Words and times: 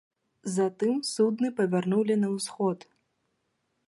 Затым 0.53 0.95
судны 1.09 1.47
павярнулі 1.59 2.15
на 2.23 2.27
ўсход. 2.39 2.79